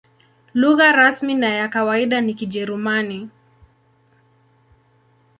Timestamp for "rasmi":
0.91-1.35